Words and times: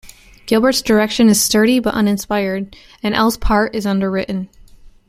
Gilbert's 0.47 0.81
direction 0.81 1.29
is 1.29 1.39
sturdy 1.39 1.77
but 1.79 1.93
uninspired, 1.93 2.75
and 3.03 3.13
Ehle's 3.13 3.37
part 3.37 3.75
is 3.75 3.85
underwritten. 3.85 4.49